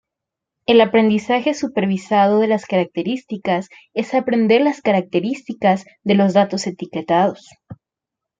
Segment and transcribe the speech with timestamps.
[0.65, 7.51] El aprendizaje supervisado de características es aprender las características de los datos etiquetados.